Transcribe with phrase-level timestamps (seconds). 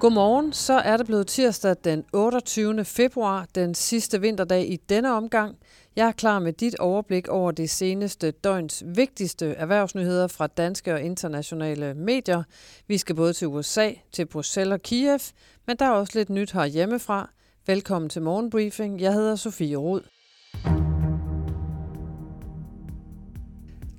[0.00, 2.84] Godmorgen, så er det blevet tirsdag den 28.
[2.84, 5.56] februar, den sidste vinterdag i denne omgang.
[5.96, 11.02] Jeg er klar med dit overblik over de seneste døgns vigtigste erhvervsnyheder fra danske og
[11.02, 12.42] internationale medier.
[12.88, 15.20] Vi skal både til USA, til Bruxelles og Kiev,
[15.66, 17.30] men der er også lidt nyt her hjemmefra.
[17.66, 19.00] Velkommen til Morgenbriefing.
[19.00, 20.00] Jeg hedder Sofie Rud.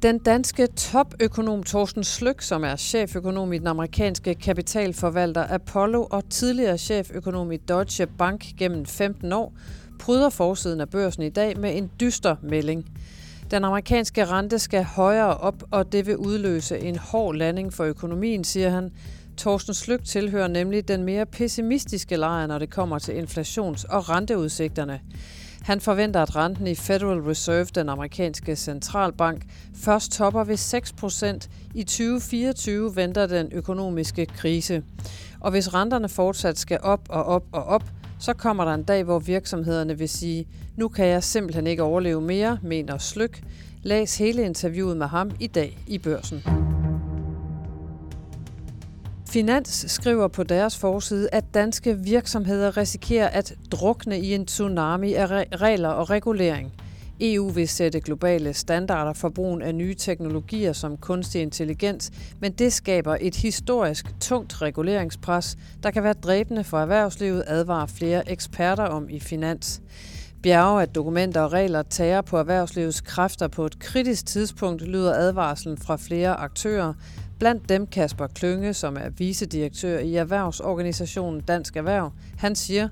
[0.05, 6.77] Den danske topøkonom Thorsten Slyk, som er cheføkonom i den amerikanske kapitalforvalter Apollo og tidligere
[6.77, 9.53] cheføkonom i Deutsche Bank gennem 15 år,
[9.99, 12.85] pryder forsiden af børsen i dag med en dyster melding.
[13.51, 18.43] Den amerikanske rente skal højere op, og det vil udløse en hård landing for økonomien,
[18.43, 18.91] siger han.
[19.37, 24.99] Thorsten Slyk tilhører nemlig den mere pessimistiske lejr, når det kommer til inflations- og renteudsigterne.
[25.65, 31.49] Han forventer, at renten i Federal Reserve, den amerikanske centralbank, først topper ved 6 procent.
[31.75, 34.83] I 2024 venter den økonomiske krise.
[35.39, 37.83] Og hvis renterne fortsat skal op og op og op,
[38.19, 42.21] så kommer der en dag, hvor virksomhederne vil sige, nu kan jeg simpelthen ikke overleve
[42.21, 43.43] mere, mener Slyk.
[43.83, 46.43] Læs hele interviewet med ham i dag i børsen.
[49.35, 55.27] Finans skriver på deres forside, at danske virksomheder risikerer at drukne i en tsunami af
[55.61, 56.73] regler og regulering.
[57.21, 62.73] EU vil sætte globale standarder for brugen af nye teknologier som kunstig intelligens, men det
[62.73, 69.09] skaber et historisk tungt reguleringspres, der kan være dræbende for erhvervslivet, advarer flere eksperter om
[69.09, 69.81] i finans.
[70.43, 75.77] Bjerge af dokumenter og regler tager på erhvervslivets kræfter på et kritisk tidspunkt, lyder advarslen
[75.77, 76.93] fra flere aktører,
[77.39, 82.11] Blandt dem Kasper Klynge, som er vicedirektør i erhvervsorganisationen Dansk Erhverv.
[82.37, 82.89] Han siger,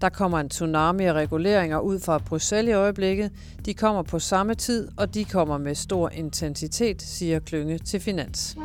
[0.00, 3.30] der kommer en tsunami af reguleringer ud fra Bruxelles i øjeblikket.
[3.64, 8.56] De kommer på samme tid, og de kommer med stor intensitet, siger Klynge til Finans.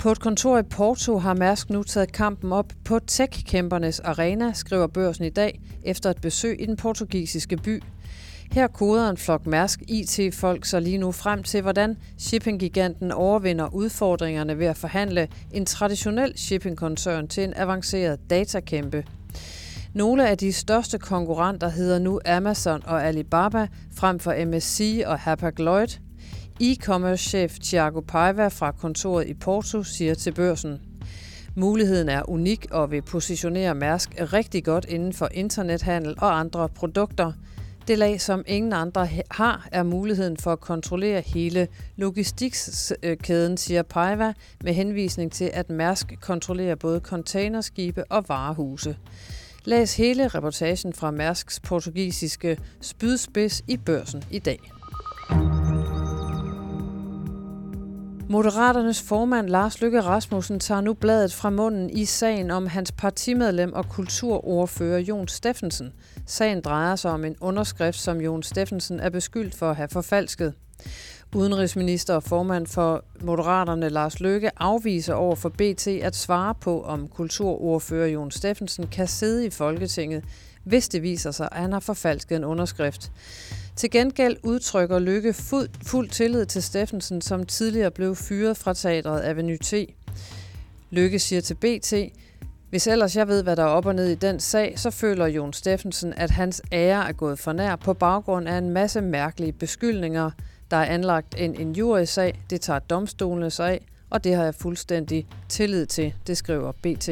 [0.00, 4.86] På et kontor i Porto har Mærsk nu taget kampen op på tech-kæmpernes arena, skriver
[4.86, 7.82] børsen i dag, efter et besøg i den portugisiske by.
[8.52, 14.58] Her koder en flok Mærsk IT-folk så lige nu frem til, hvordan shippinggiganten overvinder udfordringerne
[14.58, 19.04] ved at forhandle en traditionel shippingkoncern til en avanceret datakæmpe.
[19.94, 26.09] Nogle af de største konkurrenter hedder nu Amazon og Alibaba frem for MSC og Hapag-Lloyd.
[26.60, 30.80] E-commerce-chef Thiago Paiva fra kontoret i Porto siger til børsen,
[31.54, 37.32] Muligheden er unik og vil positionere Mærsk rigtig godt inden for internethandel og andre produkter–
[37.88, 43.82] det lag, som ingen andre har, er muligheden for at kontrollere hele logistikskæden, øh, siger
[43.82, 44.32] Paiva,
[44.64, 48.96] med henvisning til, at Mærsk kontrollerer både containerskibe og varehuse.
[49.64, 54.60] Læs hele reportagen fra Mærsks portugisiske spydspids i børsen i dag.
[58.30, 63.72] Moderaternes formand Lars Lykke Rasmussen tager nu bladet fra munden i sagen om hans partimedlem
[63.72, 65.92] og kulturordfører Jon Steffensen.
[66.26, 70.54] Sagen drejer sig om en underskrift, som Jon Steffensen er beskyldt for at have forfalsket.
[71.34, 77.08] Udenrigsminister og formand for Moderaterne Lars Løkke afviser over for BT at svare på, om
[77.08, 80.24] kulturordfører Jon Steffensen kan sidde i Folketinget,
[80.64, 83.12] hvis det viser sig, at han har forfalsket en underskrift.
[83.76, 89.24] Til gengæld udtrykker Lykke fuld, fuld tillid til Steffensen, som tidligere blev fyret fra teatret
[89.24, 89.74] Avenue T.
[90.90, 91.94] Lykke siger til BT,
[92.70, 95.26] hvis ellers jeg ved, hvad der er op og ned i den sag, så føler
[95.26, 99.52] Jon Steffensen, at hans ære er gået for nær på baggrund af en masse mærkelige
[99.52, 100.30] beskyldninger.
[100.70, 105.26] Der er anlagt en injuriesag, det tager domstolene sig af, og det har jeg fuldstændig
[105.48, 107.08] tillid til, det skriver BT.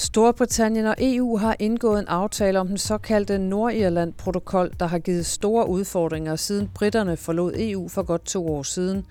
[0.00, 5.68] Storbritannien og EU har indgået en aftale om den såkaldte Nordirland-protokol, der har givet store
[5.68, 9.06] udfordringer siden britterne forlod EU for godt to år siden.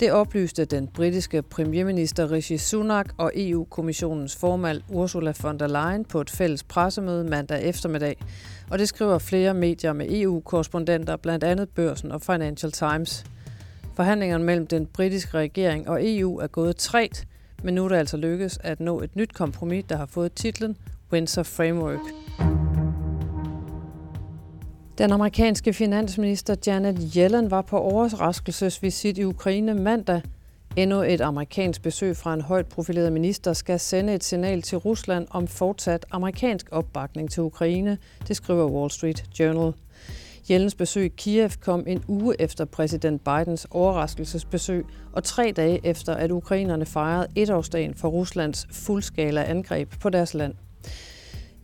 [0.00, 6.20] Det oplyste den britiske premierminister Rishi Sunak og EU-kommissionens formand Ursula von der Leyen på
[6.20, 8.16] et fælles pressemøde mandag eftermiddag.
[8.70, 13.24] Og det skriver flere medier med EU-korrespondenter, blandt andet Børsen og Financial Times.
[13.94, 17.26] Forhandlingerne mellem den britiske regering og EU er gået træt,
[17.62, 20.76] men nu er det altså lykkedes at nå et nyt kompromis, der har fået titlen
[21.12, 22.00] Windsor Framework.
[24.98, 30.22] Den amerikanske finansminister Janet Yellen var på overraskelsesvisit i Ukraine mandag.
[30.76, 35.26] Endnu et amerikansk besøg fra en højt profileret minister skal sende et signal til Rusland
[35.30, 37.98] om fortsat amerikansk opbakning til Ukraine,
[38.28, 39.72] det skriver Wall Street Journal.
[40.50, 46.14] Jellens besøg i Kiev kom en uge efter præsident Bidens overraskelsesbesøg, og tre dage efter,
[46.14, 50.54] at ukrainerne fejrede etårsdagen for Ruslands fuldskala angreb på deres land.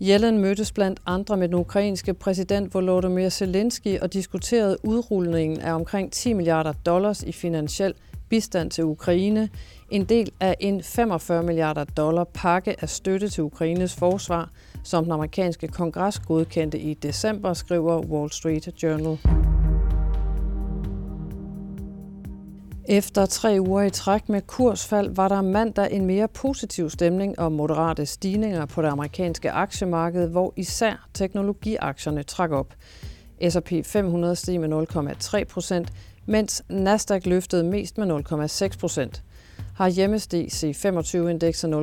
[0.00, 6.12] Jellen mødtes blandt andre med den ukrainske præsident Volodymyr Zelensky og diskuterede udrulningen af omkring
[6.12, 7.94] 10 milliarder dollars i finansiel
[8.28, 9.48] bistand til Ukraine,
[9.90, 14.50] en del af en 45 milliarder dollar pakke af støtte til Ukraines forsvar,
[14.84, 19.18] som den amerikanske kongres godkendte i december, skriver Wall Street Journal.
[22.84, 27.52] Efter tre uger i træk med kursfald var der mandag en mere positiv stemning og
[27.52, 32.74] moderate stigninger på det amerikanske aktiemarked, hvor især teknologiaktierne trak op.
[33.50, 34.86] S&P 500 steg med
[35.38, 35.92] 0,3 procent,
[36.26, 38.10] mens Nasdaq løftede mest med
[38.72, 39.22] 0,6 procent.
[39.76, 41.74] Har hjemmesteg C25-indekset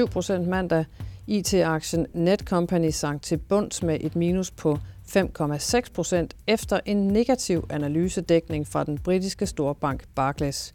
[0.00, 0.84] 0,7 procent mandag.
[1.28, 8.66] IT-aktien Netcompany sank til bunds med et minus på 5,6 procent efter en negativ analysedækning
[8.66, 10.74] fra den britiske storbank Barclays.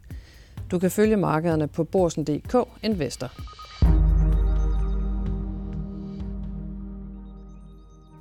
[0.70, 3.32] Du kan følge markederne på borsen.dk Investor.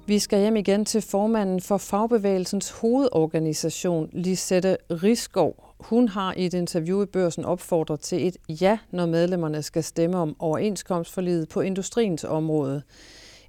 [0.07, 5.73] Vi skal hjem igen til formanden for fagbevægelsens hovedorganisation, Lisette Riskov.
[5.83, 10.18] Hun har i et interview i børsen opfordret til et ja, når medlemmerne skal stemme
[10.18, 12.81] om overenskomstforliget på industriens område.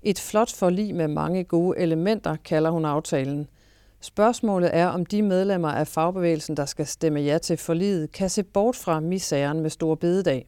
[0.03, 3.49] Et flot forlig med mange gode elementer, kalder hun aftalen.
[4.01, 8.43] Spørgsmålet er, om de medlemmer af fagbevægelsen, der skal stemme ja til forliget, kan se
[8.43, 10.47] bort fra misæren med stor bededag.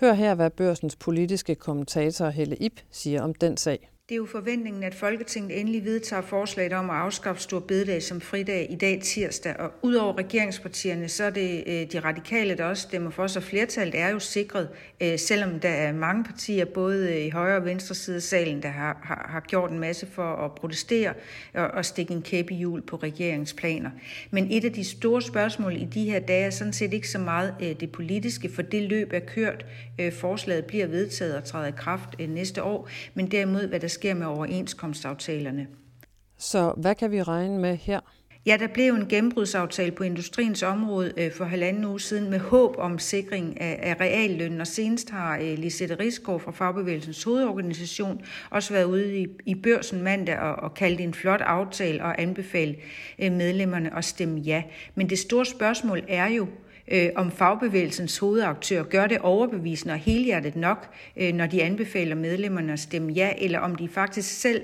[0.00, 3.91] Hør her, hvad børsens politiske kommentator Helle Ip siger om den sag.
[4.08, 8.20] Det er jo forventningen, at Folketinget endelig vedtager forslaget om at afskaffe Stor Bededag som
[8.20, 9.56] fridag i dag tirsdag.
[9.56, 13.98] Og udover regeringspartierne, så er det øh, de radikale, der også stemmer for, så flertallet
[13.98, 14.68] er jo sikret,
[15.02, 18.62] øh, selvom der er mange partier, både øh, i højre og venstre side af salen,
[18.62, 21.14] der har, har, har gjort en masse for at protestere
[21.54, 23.90] og, og stikke en kæppe i hjul på regeringsplaner.
[24.30, 27.18] Men et af de store spørgsmål i de her dage er sådan set ikke så
[27.18, 29.66] meget det politiske, for det løb er kørt.
[30.12, 34.26] Forslaget bliver vedtaget og træder i kraft næste år, men derimod, hvad der sker med
[34.26, 35.66] overenskomstaftalerne.
[36.38, 38.00] Så hvad kan vi regne med her?
[38.46, 42.74] Ja, der blev en gennembrudsaftale på industriens område øh, for halvanden uge siden med håb
[42.78, 48.84] om sikring af, reallønnen, og senest har øh, Lisette Rigsgaard fra Fagbevægelsens hovedorganisation også været
[48.84, 52.76] ude i, børsen mandag og, og kaldt en flot aftale og anbefale
[53.18, 54.62] øh, medlemmerne at stemme ja.
[54.94, 56.46] Men det store spørgsmål er jo,
[56.88, 62.72] øh, om fagbevægelsens hovedaktør gør det overbevisende og helhjertet nok, øh, når de anbefaler medlemmerne
[62.72, 64.62] at stemme ja, eller om de faktisk selv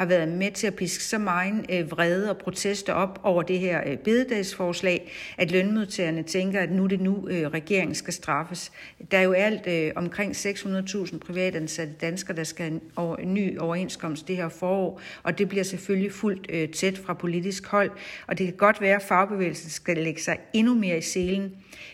[0.00, 3.58] har været med til at piske så meget øh, vrede og protester op over det
[3.58, 8.72] her øh, bededagsforslag, at lønmodtagerne tænker, at nu er det nu, øh, regeringen skal straffes.
[9.10, 13.58] Der er jo alt øh, omkring 600.000 privatansatte danskere, der skal have en, en ny
[13.58, 17.90] overenskomst det her forår, og det bliver selvfølgelig fuldt øh, tæt fra politisk hold,
[18.26, 21.52] og det kan godt være, at fagbevægelsen skal lægge sig endnu mere i selen,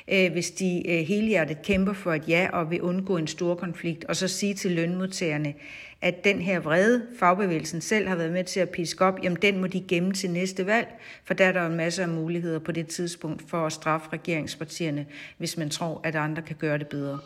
[0.08, 4.04] øh, hvis de øh, helhjertet kæmper for et ja og vil undgå en stor konflikt,
[4.04, 5.54] og så sige til lønmodtagerne,
[6.02, 9.60] at den her vrede, fagbevægelsen selv har været med til at piske op, jamen den
[9.60, 10.88] må de gemme til næste valg,
[11.24, 15.06] for der er der en masse af muligheder på det tidspunkt for at straffe regeringspartierne,
[15.38, 17.18] hvis man tror, at andre kan gøre det bedre.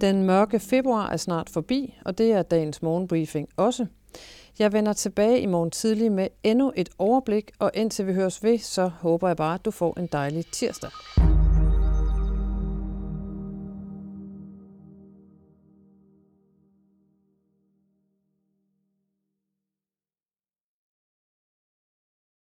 [0.00, 3.86] Den mørke februar er snart forbi, og det er dagens morgenbriefing også.
[4.58, 8.58] Jeg vender tilbage i morgen tidlig med endnu et overblik, og indtil vi høres ved,
[8.58, 10.90] så håber jeg bare, at du får en dejlig tirsdag.